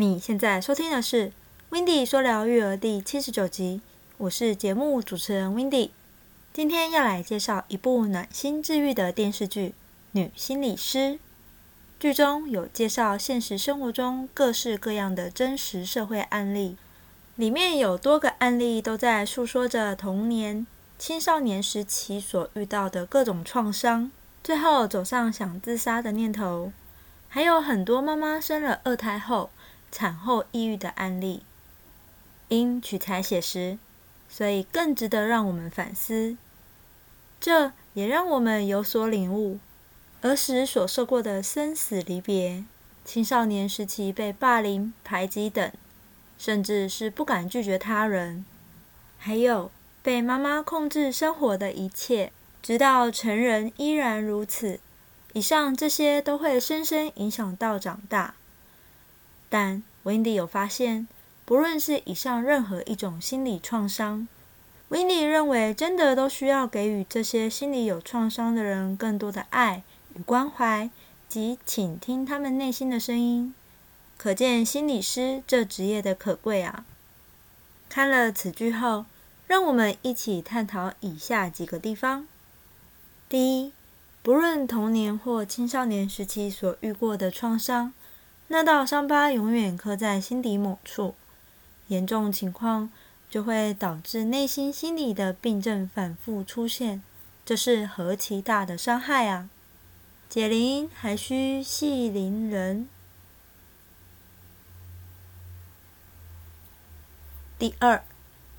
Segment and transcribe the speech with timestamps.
[0.00, 1.26] 你现在收听的是
[1.68, 3.82] 《w i n d y 说聊育儿》第七十九集，
[4.16, 5.90] 我是节目主持人 w i n d y
[6.54, 9.68] 今天要来介绍一部暖心治愈的电视剧
[10.12, 10.98] 《女心理师》。
[11.98, 16.78] 剧中有介绍现实生活中各式各样的真实社会案例，
[17.36, 20.66] 里面有多个案例都在诉说着童年、
[20.98, 24.10] 青少年时期所遇到的各种创伤，
[24.42, 26.72] 最后走上想自杀的念头。
[27.28, 29.50] 还有很多妈妈生了二胎后。
[29.92, 31.42] 产后抑郁的案例，
[32.48, 33.78] 因取材写实，
[34.28, 36.36] 所以更值得让我们反思。
[37.40, 39.58] 这也让我们有所领悟：
[40.22, 42.64] 儿时所受过的生死离别，
[43.04, 45.72] 青少年时期被霸凌、排挤等，
[46.38, 48.44] 甚至是不敢拒绝他人，
[49.18, 49.70] 还有
[50.02, 52.30] 被妈妈控制生活的一切，
[52.62, 54.78] 直到成人依然如此。
[55.32, 58.34] 以上这些都会深深影响到长大。
[59.50, 61.06] 但 Wendy 有发现，
[61.44, 64.26] 不论是以上任何一种心理创伤
[64.88, 69.82] ，Wendy 认为真的都需要给予这些心理有创伤的人更多的爱
[70.14, 70.88] 与关怀，
[71.28, 73.52] 及倾听他们内心的声音。
[74.16, 76.84] 可见心理师这职业的可贵啊！
[77.88, 79.06] 看了此剧后，
[79.48, 82.28] 让我们一起探讨以下几个地方：
[83.28, 83.72] 第一，
[84.22, 87.92] 不论童年或青少年时期所遇过的创伤。
[88.52, 91.14] 那道伤疤永远刻在心底某处，
[91.86, 92.90] 严重情况
[93.30, 97.00] 就会导致内心心理的病症反复出现，
[97.44, 99.48] 这是何其大的伤害啊！
[100.28, 102.88] 解铃还需系铃人。
[107.56, 108.02] 第二，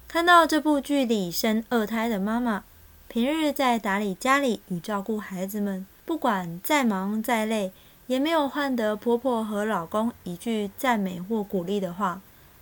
[0.08, 2.64] 看到这部剧里生二胎的妈妈，
[3.10, 7.74] 平日在打理家里与照顾孩子们，不管再忙再累。
[8.12, 12.20] 也没有换得婆婆和老公一句赞美或鼓励的话，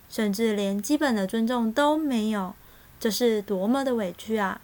[0.08, 2.54] 甚至连基本的尊重都没有，
[3.00, 4.60] 这是多么的委屈啊！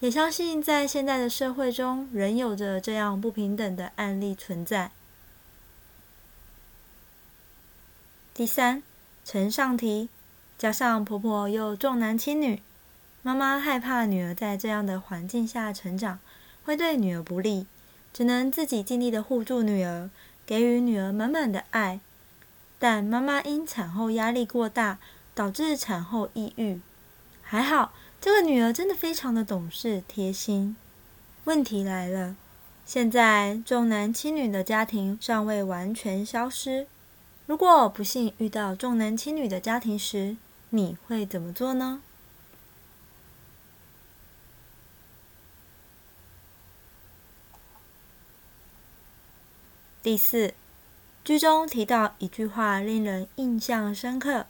[0.00, 4.90] 也相信在现在的社会中，仍有着这样不平等的案例存在。
[8.34, 8.82] 第三，
[9.24, 10.10] 呈上题，
[10.58, 12.60] 加上婆婆又重男轻女，
[13.22, 16.18] 妈妈害怕女儿在这样的环境下成长，
[16.62, 17.66] 会对女儿不利。
[18.12, 20.10] 只能自己尽力的护住女儿，
[20.44, 22.00] 给予女儿满满的爱。
[22.78, 24.98] 但妈妈因产后压力过大，
[25.34, 26.80] 导致产后抑郁。
[27.42, 30.76] 还好，这个女儿真的非常的懂事贴心。
[31.44, 32.36] 问题来了，
[32.86, 36.86] 现在重男轻女的家庭尚未完全消失。
[37.46, 40.36] 如果不幸遇到重男轻女的家庭时，
[40.70, 42.02] 你会怎么做呢？
[50.02, 50.54] 第四，
[51.22, 54.46] 剧中提到一句话令人印象深刻：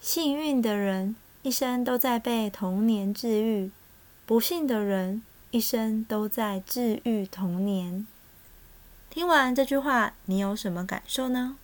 [0.00, 3.70] 幸运的人一生都在被童年治愈，
[4.26, 5.22] 不幸的人
[5.52, 8.08] 一生都在治愈童年。
[9.08, 11.56] 听完这句话，你有什么感受呢？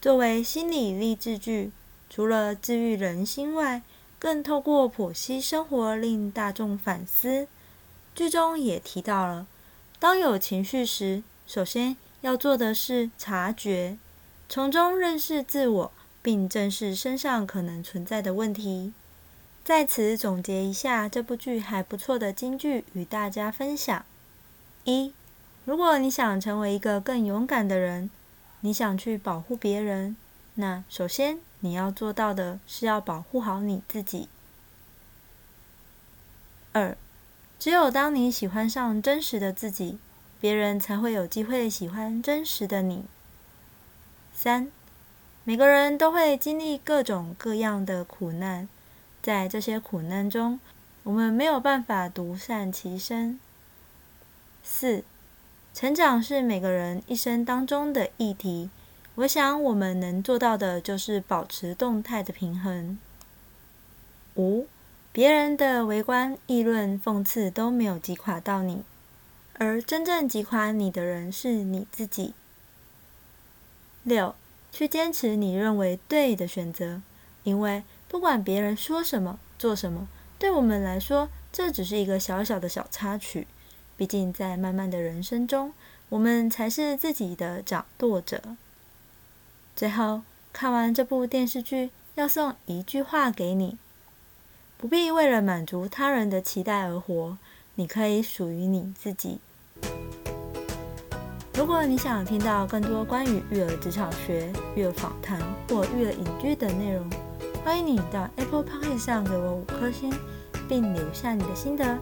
[0.00, 1.70] 作为心理励志剧，
[2.10, 3.82] 除了治愈人心外，
[4.22, 7.48] 更透过剖析生活，令大众反思。
[8.14, 9.48] 剧中也提到了，
[9.98, 13.98] 当有情绪时，首先要做的是察觉，
[14.48, 18.92] 从中认识自我，并正视身上可能存在的问题。
[19.64, 24.04] 在此总结一下这部剧还不错的金句，与大家分享：
[24.84, 25.12] 一，
[25.64, 28.08] 如果你想成为一个更勇敢的人，
[28.60, 30.14] 你想去保护别人，
[30.54, 31.40] 那首先。
[31.64, 34.28] 你要做到的是要保护好你自己。
[36.72, 36.96] 二，
[37.56, 39.96] 只有当你喜欢上真实的自己，
[40.40, 43.04] 别人才会有机会喜欢真实的你。
[44.34, 44.72] 三，
[45.44, 48.68] 每个人都会经历各种各样的苦难，
[49.22, 50.58] 在这些苦难中，
[51.04, 53.38] 我们没有办法独善其身。
[54.64, 55.04] 四，
[55.72, 58.68] 成长是每个人一生当中的议题。
[59.16, 62.98] 我想，我们能做到的就是保持动态的平衡。
[64.36, 64.66] 五，
[65.12, 68.82] 别人的围观、议论、讽刺都没有击垮到你，
[69.58, 72.32] 而真正击垮你的人是你自己。
[74.02, 74.34] 六，
[74.72, 77.02] 去坚持你认为对的选择，
[77.42, 83.46] 因为不管别人说什么、做什么，对我们来说，这只是一个小小的小插曲。
[83.94, 85.74] 毕竟，在漫漫的人生中，
[86.08, 88.42] 我们才是自己的掌舵者。
[89.74, 90.22] 最后，
[90.52, 93.78] 看完这部电视剧，要送一句话给你：
[94.76, 97.38] 不必为了满足他人的期待而活，
[97.76, 99.38] 你可以属于你自己。
[101.54, 107.08] 如果你想听到更多关于育儿职场学、育儿访谈或育儿影剧等内容，
[107.64, 110.12] 欢迎你到 Apple Podcast 上给我五颗星，
[110.68, 111.98] 并留下你的心得。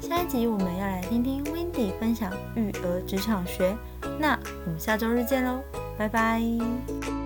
[0.00, 3.76] 下一集我们要来听听 Wendy 分享育儿职场学，
[4.18, 5.60] 那我们下周日见喽，
[6.00, 7.19] 拜拜。